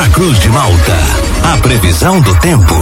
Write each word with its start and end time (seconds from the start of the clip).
na 0.00 0.08
Cruz 0.08 0.40
de 0.40 0.48
Malta. 0.48 0.98
A 1.42 1.58
previsão 1.58 2.22
do 2.22 2.34
tempo. 2.40 2.74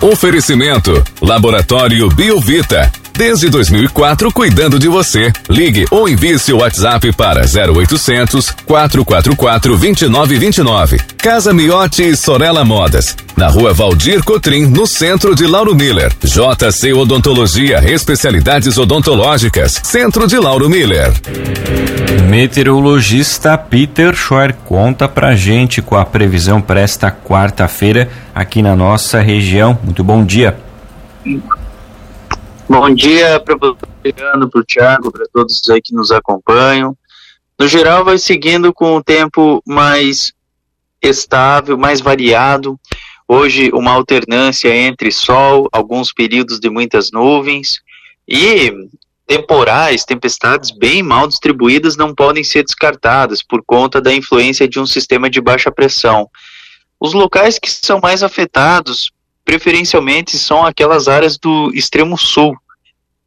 Oferecimento: 0.00 1.02
Laboratório 1.20 2.08
Biovita. 2.08 2.92
Desde 3.12 3.48
2004, 3.48 4.30
cuidando 4.30 4.78
de 4.78 4.86
você. 4.86 5.32
Ligue 5.48 5.86
ou 5.90 6.08
envie 6.08 6.38
seu 6.38 6.58
WhatsApp 6.58 7.12
para 7.12 7.40
0800 7.40 8.52
444 8.64 9.76
2929. 9.76 11.00
Casa 11.18 11.52
Miotti 11.52 12.04
e 12.04 12.16
Sorella 12.16 12.64
Modas. 12.64 13.16
Na 13.36 13.48
rua 13.48 13.74
Valdir 13.74 14.22
Cotrim, 14.22 14.66
no 14.66 14.86
centro 14.86 15.34
de 15.34 15.44
Lauro 15.44 15.74
Miller. 15.74 16.12
JC 16.22 16.94
Odontologia, 16.94 17.82
especialidades 17.84 18.78
odontológicas. 18.78 19.80
Centro 19.82 20.28
de 20.28 20.38
Lauro 20.38 20.70
Miller. 20.70 21.12
Meteorologista 22.28 23.56
Peter 23.56 24.14
Schor 24.14 24.52
conta 24.64 25.08
pra 25.08 25.36
gente 25.36 25.80
com 25.80 25.96
a 25.96 26.04
previsão 26.04 26.60
para 26.60 26.80
esta 26.80 27.10
quarta-feira 27.10 28.10
aqui 28.34 28.62
na 28.62 28.74
nossa 28.74 29.20
região. 29.20 29.78
Muito 29.84 30.02
bom 30.02 30.24
dia. 30.24 30.58
Bom 32.68 32.94
dia 32.94 33.38
para 33.40 33.56
você, 33.56 34.12
para 34.12 34.60
o 34.60 34.64
Thiago, 34.64 35.12
para 35.12 35.24
todos 35.32 35.60
aí 35.70 35.80
que 35.80 35.94
nos 35.94 36.10
acompanham. 36.10 36.96
No 37.58 37.68
geral, 37.68 38.04
vai 38.04 38.18
seguindo 38.18 38.72
com 38.72 38.96
o 38.96 39.02
tempo 39.02 39.62
mais 39.66 40.32
estável, 41.02 41.78
mais 41.78 42.00
variado. 42.00 42.78
Hoje, 43.28 43.70
uma 43.72 43.92
alternância 43.92 44.74
entre 44.74 45.12
sol, 45.12 45.68
alguns 45.70 46.12
períodos 46.12 46.58
de 46.58 46.68
muitas 46.68 47.12
nuvens 47.12 47.80
e 48.26 48.72
temporais, 49.30 50.04
tempestades 50.04 50.72
bem 50.72 51.04
mal 51.04 51.28
distribuídas 51.28 51.96
não 51.96 52.12
podem 52.12 52.42
ser 52.42 52.64
descartadas 52.64 53.44
por 53.44 53.62
conta 53.64 54.00
da 54.00 54.12
influência 54.12 54.66
de 54.66 54.80
um 54.80 54.86
sistema 54.86 55.30
de 55.30 55.40
baixa 55.40 55.70
pressão. 55.70 56.28
Os 56.98 57.12
locais 57.12 57.56
que 57.56 57.70
são 57.70 58.00
mais 58.00 58.24
afetados 58.24 59.12
preferencialmente 59.44 60.36
são 60.36 60.66
aquelas 60.66 61.06
áreas 61.06 61.38
do 61.38 61.70
extremo 61.72 62.18
sul, 62.18 62.56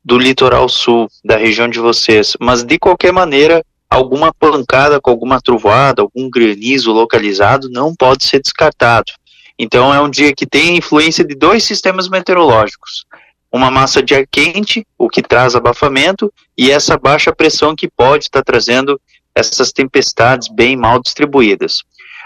do 0.04 0.18
litoral 0.18 0.68
sul, 0.68 1.08
da 1.24 1.38
região 1.38 1.70
de 1.70 1.80
vocês, 1.80 2.36
mas 2.38 2.66
de 2.66 2.78
qualquer 2.78 3.14
maneira, 3.14 3.64
alguma 3.90 4.34
pancada 4.34 5.00
com 5.00 5.10
alguma 5.10 5.40
trovoada, 5.40 6.02
algum 6.02 6.30
granizo 6.30 6.92
localizado 6.92 7.70
não 7.70 7.96
pode 7.96 8.26
ser 8.26 8.42
descartado. 8.42 9.14
Então 9.58 9.94
é 9.94 10.02
um 10.02 10.10
dia 10.10 10.36
que 10.36 10.46
tem 10.46 10.72
a 10.72 10.78
influência 10.78 11.24
de 11.24 11.34
dois 11.34 11.64
sistemas 11.64 12.10
meteorológicos. 12.10 13.06
Uma 13.54 13.70
massa 13.70 14.02
de 14.02 14.16
ar 14.16 14.26
quente, 14.26 14.84
o 14.98 15.08
que 15.08 15.22
traz 15.22 15.56
abafamento, 15.56 16.34
e 16.58 16.72
essa 16.72 16.98
baixa 16.98 17.32
pressão 17.32 17.76
que 17.76 17.88
pode 17.88 18.24
estar 18.24 18.42
trazendo 18.42 19.00
essas 19.36 19.72
tempestades 19.72 20.48
bem 20.48 20.76
mal 20.76 21.00
distribuídas. 21.00 21.84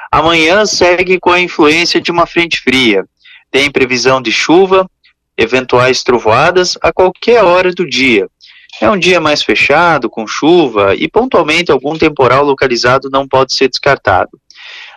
Amanhã 0.10 0.66
segue 0.66 1.20
com 1.20 1.30
a 1.30 1.42
influência 1.42 2.00
de 2.00 2.12
uma 2.12 2.26
frente 2.26 2.62
fria, 2.62 3.04
tem 3.52 3.70
previsão 3.70 4.22
de 4.22 4.32
chuva, 4.32 4.90
eventuais 5.38 6.02
trovoadas 6.02 6.78
a 6.82 6.94
qualquer 6.94 7.44
hora 7.44 7.74
do 7.74 7.88
dia. 7.88 8.28
É 8.80 8.90
um 8.90 8.98
dia 8.98 9.20
mais 9.20 9.42
fechado, 9.42 10.10
com 10.10 10.26
chuva, 10.26 10.96
e 10.96 11.10
pontualmente 11.10 11.72
algum 11.72 11.98
temporal 11.98 12.46
localizado 12.46 13.10
não 13.10 13.28
pode 13.28 13.54
ser 13.54 13.68
descartado. 13.68 14.40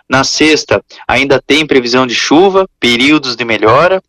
Na 0.09 0.23
sexta, 0.23 0.83
ainda 1.07 1.41
tem 1.45 1.65
previsão 1.65 2.05
de 2.05 2.15
chuva, 2.15 2.67
períodos 2.79 3.35
de 3.35 3.43
melhora, 3.43 4.01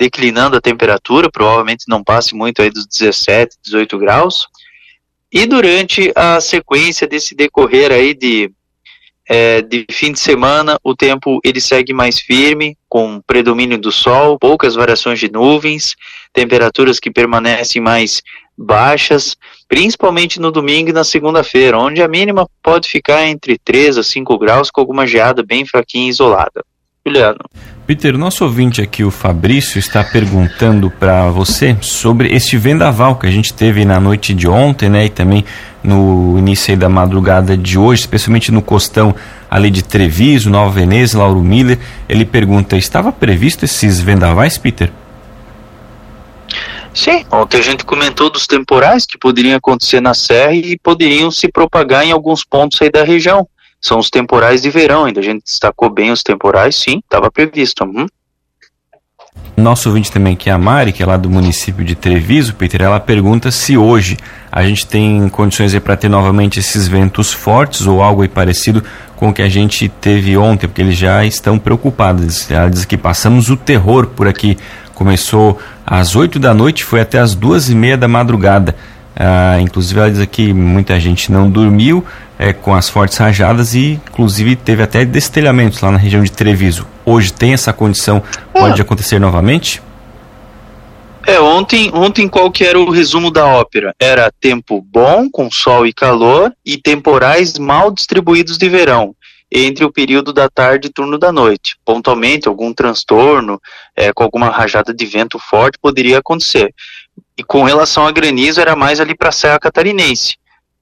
declinando 0.00 0.56
a 0.56 0.62
temperatura, 0.62 1.30
provavelmente 1.30 1.84
não 1.86 2.02
passe 2.02 2.34
muito 2.34 2.62
aí 2.62 2.70
dos 2.70 2.86
17, 2.86 3.56
18 3.62 3.98
graus. 3.98 4.46
E 5.30 5.44
durante 5.44 6.10
a 6.16 6.40
sequência 6.40 7.06
desse 7.06 7.34
decorrer 7.34 7.92
aí 7.92 8.14
de 8.14 8.50
é, 9.28 9.60
de 9.62 9.86
fim 9.92 10.10
de 10.10 10.18
semana, 10.18 10.76
o 10.82 10.96
tempo 10.96 11.38
ele 11.44 11.60
segue 11.60 11.92
mais 11.92 12.18
firme, 12.18 12.76
com 12.88 13.20
predomínio 13.20 13.78
do 13.78 13.92
sol, 13.92 14.36
poucas 14.36 14.74
variações 14.74 15.20
de 15.20 15.30
nuvens, 15.30 15.94
temperaturas 16.32 16.98
que 16.98 17.12
permanecem 17.12 17.80
mais 17.80 18.22
baixas, 18.58 19.36
principalmente 19.68 20.40
no 20.40 20.50
domingo 20.50 20.90
e 20.90 20.92
na 20.92 21.04
segunda-feira, 21.04 21.78
onde 21.78 22.02
a 22.02 22.08
mínima 22.08 22.48
pode 22.60 22.88
ficar 22.88 23.24
entre 23.26 23.56
3 23.58 23.98
a 23.98 24.02
5 24.02 24.36
graus, 24.36 24.68
com 24.68 24.80
alguma 24.80 25.06
geada 25.06 25.44
bem 25.44 25.64
fraquinha 25.64 26.06
e 26.06 26.10
isolada. 26.10 26.64
Juliano. 27.06 27.38
Peter, 27.90 28.16
nosso 28.16 28.44
ouvinte 28.44 28.80
aqui, 28.80 29.02
o 29.02 29.10
Fabrício, 29.10 29.76
está 29.76 30.04
perguntando 30.04 30.88
para 30.88 31.28
você 31.28 31.76
sobre 31.80 32.32
este 32.32 32.56
vendaval 32.56 33.16
que 33.16 33.26
a 33.26 33.30
gente 33.32 33.52
teve 33.52 33.84
na 33.84 33.98
noite 33.98 34.32
de 34.32 34.46
ontem, 34.46 34.88
né, 34.88 35.06
e 35.06 35.08
também 35.08 35.44
no 35.82 36.38
início 36.38 36.76
da 36.76 36.88
madrugada 36.88 37.56
de 37.56 37.76
hoje, 37.76 38.02
especialmente 38.02 38.52
no 38.52 38.62
costão 38.62 39.12
ali 39.50 39.72
de 39.72 39.82
Treviso, 39.82 40.48
Nova 40.48 40.70
Veneza, 40.70 41.18
Lauro 41.18 41.40
Miller. 41.40 41.80
Ele 42.08 42.24
pergunta: 42.24 42.76
estava 42.76 43.10
previsto 43.10 43.64
esses 43.64 44.00
vendavais, 44.00 44.56
Peter? 44.56 44.92
Sim, 46.94 47.24
ontem 47.28 47.58
a 47.58 47.62
gente 47.62 47.84
comentou 47.84 48.30
dos 48.30 48.46
temporais 48.46 49.04
que 49.04 49.18
poderiam 49.18 49.56
acontecer 49.56 50.00
na 50.00 50.14
Serra 50.14 50.54
e 50.54 50.78
poderiam 50.78 51.28
se 51.28 51.48
propagar 51.48 52.06
em 52.06 52.12
alguns 52.12 52.44
pontos 52.44 52.80
aí 52.80 52.88
da 52.88 53.02
região. 53.02 53.48
São 53.80 53.98
os 53.98 54.10
temporais 54.10 54.60
de 54.62 54.70
verão, 54.70 55.04
ainda 55.04 55.20
a 55.20 55.22
gente 55.22 55.44
destacou 55.44 55.88
bem 55.88 56.10
os 56.10 56.22
temporais, 56.22 56.76
sim, 56.76 56.98
estava 56.98 57.30
previsto. 57.30 57.84
Uhum. 57.84 58.06
Nosso 59.56 59.88
ouvinte 59.88 60.10
também, 60.10 60.34
que 60.34 60.48
é 60.48 60.52
a 60.52 60.58
Mari, 60.58 60.92
que 60.92 61.02
é 61.02 61.06
lá 61.06 61.16
do 61.16 61.28
município 61.28 61.84
de 61.84 61.94
Treviso, 61.94 62.54
Peter, 62.54 62.82
ela 62.82 62.98
pergunta 62.98 63.50
se 63.50 63.76
hoje 63.76 64.16
a 64.50 64.62
gente 64.62 64.86
tem 64.86 65.28
condições 65.28 65.78
para 65.78 65.96
ter 65.96 66.08
novamente 66.08 66.58
esses 66.58 66.88
ventos 66.88 67.32
fortes 67.32 67.86
ou 67.86 68.02
algo 68.02 68.26
parecido 68.28 68.82
com 69.16 69.28
o 69.28 69.34
que 69.34 69.42
a 69.42 69.48
gente 69.48 69.88
teve 69.88 70.36
ontem, 70.36 70.66
porque 70.66 70.80
eles 70.80 70.96
já 70.96 71.24
estão 71.24 71.58
preocupados. 71.58 72.50
Ela 72.50 72.70
diz 72.70 72.86
que 72.86 72.96
passamos 72.96 73.50
o 73.50 73.56
terror 73.56 74.06
por 74.06 74.26
aqui. 74.26 74.56
Começou 74.94 75.58
às 75.86 76.16
8 76.16 76.38
da 76.38 76.54
noite, 76.54 76.84
foi 76.84 77.00
até 77.00 77.18
às 77.18 77.34
duas 77.34 77.68
e 77.68 77.74
meia 77.74 77.98
da 77.98 78.08
madrugada. 78.08 78.74
Ah, 79.22 79.60
inclusive 79.60 80.00
ela 80.00 80.10
diz 80.10 80.24
que 80.24 80.50
muita 80.50 80.98
gente 80.98 81.30
não 81.30 81.50
dormiu 81.50 82.02
é, 82.38 82.54
com 82.54 82.74
as 82.74 82.88
fortes 82.88 83.18
rajadas 83.18 83.74
e 83.74 84.00
inclusive 84.08 84.56
teve 84.56 84.82
até 84.82 85.04
destelhamentos 85.04 85.78
lá 85.82 85.90
na 85.90 85.98
região 85.98 86.22
de 86.22 86.32
Treviso. 86.32 86.86
Hoje 87.04 87.30
tem 87.30 87.52
essa 87.52 87.70
condição, 87.70 88.22
pode 88.50 88.80
ah. 88.80 88.82
acontecer 88.82 89.18
novamente? 89.18 89.82
É, 91.26 91.38
ontem, 91.38 91.90
ontem 91.92 92.26
qual 92.26 92.50
que 92.50 92.64
era 92.64 92.80
o 92.80 92.88
resumo 92.88 93.30
da 93.30 93.44
ópera? 93.46 93.94
Era 94.00 94.32
tempo 94.40 94.80
bom, 94.80 95.28
com 95.30 95.50
sol 95.50 95.86
e 95.86 95.92
calor, 95.92 96.50
e 96.64 96.78
temporais 96.78 97.58
mal 97.58 97.90
distribuídos 97.90 98.56
de 98.56 98.70
verão, 98.70 99.14
entre 99.52 99.84
o 99.84 99.92
período 99.92 100.32
da 100.32 100.48
tarde 100.48 100.88
e 100.88 100.90
turno 100.90 101.18
da 101.18 101.30
noite. 101.30 101.76
Pontualmente, 101.84 102.48
algum 102.48 102.72
transtorno, 102.72 103.60
é, 103.94 104.14
com 104.14 104.22
alguma 104.22 104.48
rajada 104.48 104.94
de 104.94 105.04
vento 105.04 105.38
forte, 105.38 105.78
poderia 105.78 106.20
acontecer. 106.20 106.72
E 107.40 107.42
com 107.42 107.62
relação 107.62 108.06
a 108.06 108.12
granizo, 108.12 108.60
era 108.60 108.76
mais 108.76 109.00
ali 109.00 109.16
para 109.16 109.30
a 109.30 109.32
Serra 109.32 109.58
Catarinense, 109.58 110.36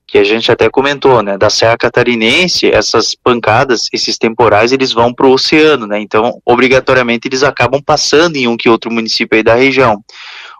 que 0.04 0.18
a 0.18 0.24
gente 0.24 0.50
até 0.50 0.68
comentou, 0.68 1.22
né? 1.22 1.38
Da 1.38 1.48
Serra 1.48 1.78
Catarinense, 1.78 2.68
essas 2.68 3.14
pancadas, 3.14 3.86
esses 3.92 4.18
temporais, 4.18 4.72
eles 4.72 4.92
vão 4.92 5.14
para 5.14 5.24
o 5.24 5.30
oceano, 5.30 5.86
né? 5.86 6.00
Então, 6.00 6.42
obrigatoriamente, 6.44 7.28
eles 7.28 7.44
acabam 7.44 7.80
passando 7.80 8.34
em 8.34 8.48
um 8.48 8.56
que 8.56 8.68
outro 8.68 8.90
município 8.90 9.36
aí 9.36 9.42
da 9.44 9.54
região. 9.54 10.02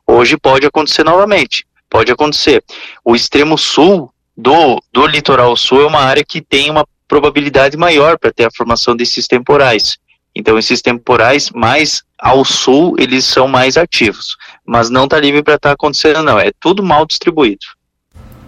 Hoje 0.06 0.36
pode 0.36 0.64
acontecer 0.64 1.02
novamente, 1.02 1.66
pode 1.90 2.12
acontecer. 2.12 2.62
O 3.04 3.16
extremo 3.16 3.58
sul 3.58 4.08
do, 4.36 4.80
do 4.92 5.04
litoral 5.04 5.56
sul 5.56 5.82
é 5.82 5.86
uma 5.86 6.02
área 6.02 6.22
que 6.24 6.40
tem 6.40 6.70
uma 6.70 6.86
probabilidade 7.08 7.76
maior 7.76 8.16
para 8.20 8.32
ter 8.32 8.44
a 8.44 8.52
formação 8.56 8.94
desses 8.94 9.26
temporais. 9.26 9.98
Então, 10.38 10.56
esses 10.56 10.80
temporais 10.80 11.50
mais 11.50 12.04
ao 12.16 12.44
sul, 12.44 12.94
eles 12.96 13.24
são 13.24 13.48
mais 13.48 13.76
ativos. 13.76 14.36
Mas 14.64 14.88
não 14.88 15.04
está 15.04 15.18
livre 15.18 15.42
para 15.42 15.54
estar 15.54 15.70
tá 15.70 15.74
acontecendo, 15.74 16.22
não. 16.22 16.38
É 16.38 16.52
tudo 16.60 16.80
mal 16.80 17.04
distribuído. 17.04 17.66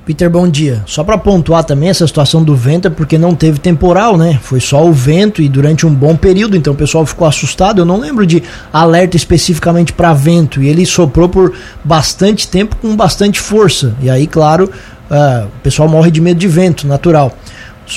Peter, 0.06 0.30
bom 0.30 0.48
dia. 0.48 0.82
Só 0.86 1.02
para 1.02 1.18
pontuar 1.18 1.64
também 1.64 1.88
essa 1.88 2.06
situação 2.06 2.44
do 2.44 2.54
vento 2.54 2.86
é 2.86 2.90
porque 2.90 3.18
não 3.18 3.34
teve 3.34 3.58
temporal, 3.58 4.16
né? 4.16 4.38
Foi 4.40 4.60
só 4.60 4.84
o 4.84 4.92
vento 4.92 5.42
e 5.42 5.48
durante 5.48 5.84
um 5.84 5.92
bom 5.92 6.16
período, 6.16 6.56
então 6.56 6.72
o 6.72 6.76
pessoal 6.76 7.04
ficou 7.04 7.26
assustado. 7.26 7.80
Eu 7.80 7.84
não 7.84 7.98
lembro 7.98 8.24
de 8.24 8.42
alerta 8.72 9.16
especificamente 9.16 9.92
para 9.92 10.12
vento 10.14 10.62
e 10.62 10.68
ele 10.68 10.86
soprou 10.86 11.28
por 11.28 11.52
bastante 11.84 12.48
tempo 12.48 12.76
com 12.76 12.96
bastante 12.96 13.40
força. 13.40 13.96
E 14.00 14.08
aí, 14.08 14.26
claro, 14.26 14.70
uh, 15.10 15.46
o 15.46 15.60
pessoal 15.62 15.88
morre 15.88 16.10
de 16.10 16.20
medo 16.20 16.38
de 16.38 16.48
vento, 16.48 16.86
natural. 16.86 17.36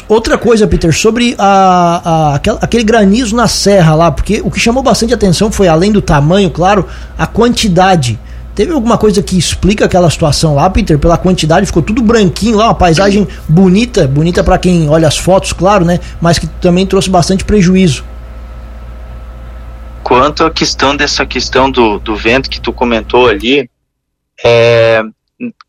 Outra 0.08 0.38
coisa, 0.38 0.68
Peter, 0.68 0.94
sobre 0.94 1.36
a, 1.38 2.02
a, 2.04 2.36
aquele 2.62 2.84
granizo 2.84 3.36
na 3.36 3.48
serra 3.48 3.94
lá, 3.96 4.12
porque 4.12 4.42
o 4.44 4.50
que 4.50 4.60
chamou 4.60 4.82
bastante 4.82 5.14
atenção 5.14 5.52
foi, 5.52 5.68
além 5.68 5.92
do 5.92 6.02
tamanho, 6.02 6.50
claro, 6.50 6.88
a 7.18 7.28
quantidade. 7.28 8.20
Teve 8.56 8.72
alguma 8.72 8.98
coisa 8.98 9.22
que 9.24 9.38
explica 9.38 9.86
aquela 9.86 10.10
situação 10.10 10.54
lá, 10.54 10.70
Peter? 10.70 11.00
Pela 11.00 11.18
quantidade, 11.18 11.66
ficou 11.66 11.82
tudo 11.82 12.02
branquinho 12.02 12.58
lá, 12.58 12.66
uma 12.66 12.76
paisagem 12.76 13.28
bonita, 13.50 14.08
bonita 14.08 14.44
para 14.44 14.58
quem 14.60 14.88
olha 14.90 15.08
as 15.08 15.18
fotos, 15.18 15.54
claro, 15.54 15.84
né? 15.84 16.00
Mas 16.22 16.38
que 16.38 16.46
também 16.46 16.86
trouxe 16.86 17.10
bastante 17.10 17.44
prejuízo. 17.44 18.04
Quanto 20.04 20.46
à 20.46 20.52
questão 20.52 20.96
dessa 20.96 21.26
questão 21.26 21.72
do, 21.72 21.98
do 21.98 22.16
vento 22.16 22.50
que 22.50 22.62
tu 22.62 22.72
comentou 22.72 23.28
ali, 23.28 23.68
é, 24.44 25.02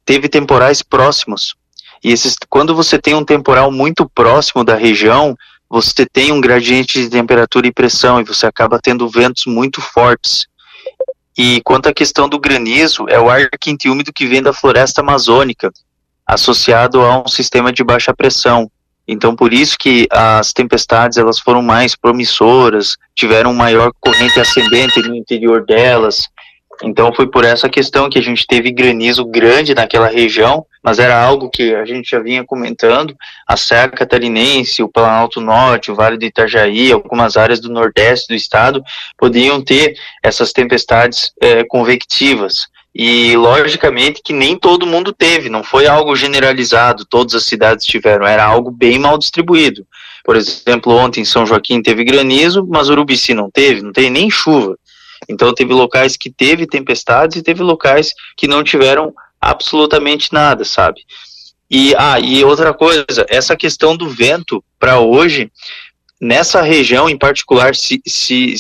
teve 0.05 0.29
temporais 0.29 0.83
próximos. 0.83 1.55
E 2.05 2.13
esses, 2.13 2.37
quando 2.51 2.75
você 2.75 2.99
tem 2.99 3.15
um 3.15 3.25
temporal 3.25 3.73
muito 3.73 4.07
próximo 4.09 4.63
da 4.63 4.77
região, 4.77 5.35
você 5.71 6.05
tem 6.05 6.31
um 6.31 6.41
gradiente 6.41 7.01
de 7.01 7.09
temperatura 7.09 7.67
e 7.67 7.73
pressão 7.73 8.21
e 8.21 8.25
você 8.25 8.47
acaba 8.47 8.79
tendo 8.79 9.09
ventos 9.09 9.47
muito 9.47 9.81
fortes. 9.81 10.47
E 11.37 11.63
quanto 11.65 11.89
à 11.89 11.95
questão 11.95 12.29
do 12.29 12.39
granizo, 12.39 13.07
é 13.09 13.19
o 13.19 13.31
ar 13.31 13.49
quente 13.59 13.89
e 13.89 13.91
úmido 13.91 14.13
que 14.13 14.27
vem 14.27 14.43
da 14.43 14.53
floresta 14.53 15.01
amazônica, 15.01 15.73
associado 16.27 17.01
a 17.01 17.23
um 17.23 17.27
sistema 17.27 17.73
de 17.73 17.83
baixa 17.83 18.15
pressão. 18.15 18.71
Então, 19.09 19.35
por 19.35 19.53
isso 19.53 19.77
que 19.79 20.07
as 20.11 20.53
tempestades 20.53 21.19
elas 21.19 21.39
foram 21.39 21.63
mais 21.63 21.97
promissoras, 21.97 22.97
tiveram 23.15 23.53
maior 23.53 23.91
corrente 23.99 24.39
ascendente 24.39 25.01
no 25.01 25.15
interior 25.15 25.65
delas, 25.65 26.29
então 26.83 27.13
foi 27.15 27.27
por 27.27 27.45
essa 27.45 27.69
questão 27.69 28.09
que 28.09 28.19
a 28.19 28.23
gente 28.23 28.47
teve 28.47 28.71
granizo 28.71 29.25
grande 29.25 29.75
naquela 29.75 30.09
região, 30.09 30.67
mas 30.85 30.99
era 30.99 31.19
algo 31.19 31.49
que 31.49 31.75
a 31.75 31.87
gente 31.87 32.11
já 32.11 32.21
vinha 32.21 32.45
comentando, 32.45 33.17
a 33.49 33.57
Serra 33.57 33.89
Catarinense, 33.89 34.83
o 34.83 34.89
Planalto 34.89 35.41
Norte, 35.41 35.91
o 35.91 35.95
Vale 35.95 36.19
do 36.19 36.27
Itajaí, 36.27 36.93
algumas 36.93 37.39
áreas 37.39 37.59
do 37.59 37.73
nordeste 37.73 38.29
do 38.29 38.35
estado 38.35 38.85
podiam 39.17 39.63
ter 39.63 39.97
essas 40.23 40.53
tempestades 40.53 41.33
é, 41.41 41.65
convectivas. 41.65 42.67
E 42.95 43.35
logicamente 43.35 44.21
que 44.23 44.35
nem 44.35 44.59
todo 44.59 44.87
mundo 44.87 45.11
teve, 45.11 45.49
não 45.49 45.65
foi 45.65 45.87
algo 45.87 46.15
generalizado, 46.15 47.07
todas 47.07 47.35
as 47.35 47.45
cidades 47.45 47.87
tiveram, 47.87 48.27
era 48.27 48.45
algo 48.45 48.71
bem 48.71 48.99
mal 48.99 49.17
distribuído. 49.17 49.87
Por 50.23 50.37
exemplo, 50.37 50.93
ontem 50.93 51.23
em 51.23 51.25
São 51.25 51.47
Joaquim 51.47 51.83
teve 51.83 52.05
granizo, 52.05 52.65
mas 52.69 52.91
Urubici 52.91 53.33
não 53.33 53.51
teve, 53.51 53.81
não 53.81 53.91
tem 53.91 54.11
nem 54.11 54.31
chuva. 54.31 54.77
Então 55.29 55.55
teve 55.55 55.73
locais 55.73 56.17
que 56.17 56.31
teve 56.31 56.67
tempestades 56.67 57.37
e 57.37 57.43
teve 57.43 57.63
locais 57.63 58.13
que 58.37 58.47
não 58.47 58.63
tiveram 58.63 59.15
absolutamente 59.51 60.33
nada, 60.33 60.65
sabe? 60.65 61.01
E 61.71 61.95
ah, 61.97 62.21
e 62.21 62.45
outra 62.45 62.73
coisa, 62.75 63.27
essa 63.29 63.57
questão 63.57 63.97
do 63.97 64.09
vento 64.09 64.63
para 64.79 65.01
hoje, 65.01 65.51
nessa 66.21 66.63
região 66.63 67.09
em 67.09 67.19
particular, 67.19 67.75
se, 67.75 68.01
se, 68.07 68.55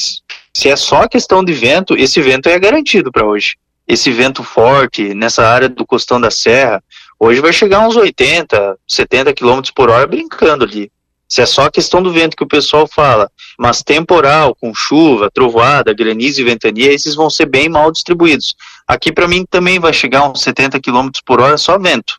se 0.52 0.68
é 0.68 0.76
só 0.76 1.06
questão 1.06 1.44
de 1.44 1.52
vento, 1.52 1.96
esse 1.96 2.20
vento 2.20 2.48
é 2.48 2.58
garantido 2.58 3.12
para 3.12 3.26
hoje. 3.26 3.56
Esse 3.86 4.10
vento 4.10 4.42
forte 4.42 5.14
nessa 5.14 5.46
área 5.46 5.68
do 5.68 5.86
costão 5.86 6.20
da 6.20 6.30
serra, 6.30 6.82
hoje 7.20 7.40
vai 7.40 7.52
chegar 7.52 7.86
uns 7.86 7.96
80, 7.96 8.78
70 8.86 9.34
km 9.34 9.60
por 9.74 9.90
hora 9.90 10.06
brincando 10.06 10.64
ali. 10.64 10.90
Se 11.28 11.40
é 11.40 11.46
só 11.46 11.62
a 11.62 11.70
questão 11.70 12.02
do 12.02 12.12
vento 12.12 12.36
que 12.36 12.44
o 12.44 12.48
pessoal 12.48 12.86
fala, 12.86 13.30
mas 13.58 13.82
temporal, 13.82 14.54
com 14.54 14.74
chuva, 14.74 15.30
trovoada, 15.30 15.92
granizo 15.92 16.40
e 16.40 16.44
ventania, 16.44 16.92
esses 16.92 17.14
vão 17.14 17.28
ser 17.28 17.46
bem 17.46 17.68
mal 17.68 17.90
distribuídos. 17.90 18.54
Aqui 18.86 19.12
para 19.12 19.26
mim 19.26 19.44
também 19.48 19.78
vai 19.78 19.92
chegar 19.92 20.28
uns 20.28 20.42
70 20.42 20.80
km 20.80 21.08
por 21.24 21.40
hora 21.40 21.56
só 21.56 21.78
vento, 21.78 22.18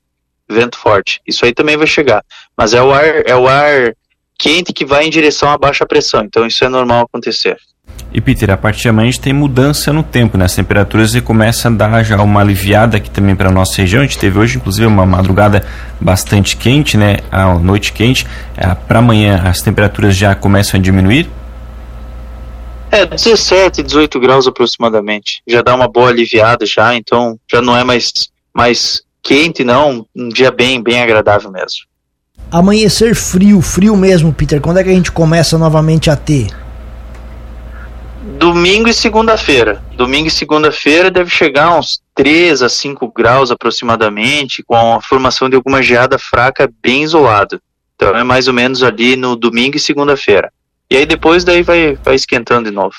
vento 0.49 0.77
forte. 0.77 1.21
Isso 1.27 1.45
aí 1.45 1.53
também 1.53 1.77
vai 1.77 1.87
chegar, 1.87 2.23
mas 2.57 2.73
é 2.73 2.81
o 2.81 2.91
ar, 2.91 3.05
é 3.25 3.35
o 3.35 3.47
ar 3.47 3.93
quente 4.37 4.73
que 4.73 4.85
vai 4.85 5.05
em 5.05 5.09
direção 5.09 5.49
à 5.49 5.57
baixa 5.57 5.85
pressão. 5.85 6.23
Então 6.23 6.45
isso 6.45 6.63
é 6.63 6.69
normal 6.69 7.03
acontecer. 7.03 7.57
E 8.11 8.21
Peter, 8.21 8.49
a 8.49 8.57
partir 8.57 8.83
de 8.83 8.89
amanhã 8.89 9.09
a 9.09 9.11
gente 9.11 9.21
tem 9.21 9.33
mudança 9.33 9.91
no 9.91 10.01
tempo, 10.01 10.37
né? 10.37 10.47
temperaturas 10.47 11.13
e 11.15 11.21
começa 11.21 11.67
a 11.67 11.71
dar 11.71 12.01
já 12.03 12.21
uma 12.21 12.39
aliviada 12.39 12.97
aqui 12.97 13.09
também 13.09 13.35
para 13.35 13.51
nossa 13.51 13.81
região. 13.81 14.01
A 14.01 14.05
gente 14.05 14.17
teve 14.17 14.39
hoje, 14.39 14.57
inclusive, 14.57 14.87
uma 14.87 15.05
madrugada 15.05 15.65
bastante 15.99 16.55
quente, 16.55 16.97
né? 16.97 17.17
A 17.29 17.53
noite 17.55 17.91
quente. 17.91 18.25
É, 18.55 18.73
para 18.73 18.99
amanhã 18.99 19.41
as 19.45 19.61
temperaturas 19.61 20.15
já 20.15 20.33
começam 20.33 20.79
a 20.79 20.83
diminuir? 20.83 21.29
É, 22.95 23.05
17, 23.05 23.83
18 23.83 24.21
graus 24.21 24.47
aproximadamente. 24.47 25.41
Já 25.45 25.61
dá 25.61 25.75
uma 25.75 25.85
boa 25.85 26.07
aliviada 26.07 26.65
já, 26.65 26.95
então 26.95 27.37
já 27.45 27.61
não 27.61 27.75
é 27.75 27.83
mais, 27.83 28.29
mais 28.53 29.03
quente, 29.21 29.65
não. 29.65 30.05
Um 30.15 30.29
dia 30.29 30.49
bem, 30.49 30.81
bem 30.81 31.01
agradável 31.01 31.51
mesmo. 31.51 31.79
Amanhecer 32.49 33.13
frio, 33.13 33.61
frio 33.61 33.97
mesmo, 33.97 34.31
Peter. 34.31 34.61
Quando 34.61 34.77
é 34.77 34.83
que 34.83 34.89
a 34.89 34.93
gente 34.93 35.11
começa 35.11 35.57
novamente 35.57 36.09
a 36.09 36.15
ter? 36.15 36.47
Domingo 38.39 38.87
e 38.87 38.93
segunda-feira. 38.93 39.83
Domingo 39.97 40.29
e 40.29 40.31
segunda-feira 40.31 41.11
deve 41.11 41.29
chegar 41.29 41.77
uns 41.77 41.99
3 42.15 42.61
a 42.61 42.69
5 42.69 43.11
graus 43.13 43.51
aproximadamente, 43.51 44.63
com 44.63 44.95
a 44.95 45.01
formação 45.01 45.49
de 45.49 45.57
alguma 45.57 45.83
geada 45.83 46.17
fraca 46.17 46.71
bem 46.81 47.03
isolada. 47.03 47.59
Então 47.97 48.15
é 48.15 48.23
mais 48.23 48.47
ou 48.47 48.53
menos 48.53 48.83
ali 48.83 49.17
no 49.17 49.35
domingo 49.35 49.75
e 49.75 49.81
segunda-feira. 49.81 50.49
E 50.95 50.99
aí 50.99 51.05
depois 51.05 51.43
daí 51.43 51.61
vai, 51.61 51.97
vai 52.01 52.15
esquentando 52.15 52.69
de 52.69 52.73
novo. 52.73 52.95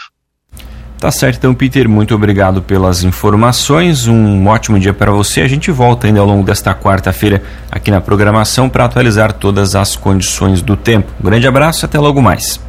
Tá 0.99 1.11
certo, 1.11 1.39
então, 1.39 1.55
Peter, 1.55 1.89
muito 1.89 2.15
obrigado 2.15 2.61
pelas 2.61 3.03
informações. 3.03 4.07
Um 4.07 4.47
ótimo 4.47 4.79
dia 4.79 4.93
para 4.93 5.11
você. 5.11 5.41
A 5.41 5.49
gente 5.49 5.71
volta 5.71 6.07
ainda 6.07 6.21
ao 6.21 6.27
longo 6.27 6.45
desta 6.45 6.75
quarta-feira 6.75 7.43
aqui 7.73 7.91
na 7.91 7.99
programação 7.99 8.69
para 8.69 8.85
atualizar 8.85 9.33
todas 9.33 9.75
as 9.75 9.97
condições 9.97 10.61
do 10.61 10.77
tempo. 10.77 11.11
Um 11.19 11.25
grande 11.25 11.49
abraço 11.49 11.85
e 11.85 11.87
até 11.87 11.99
logo 11.99 12.21
mais. 12.21 12.61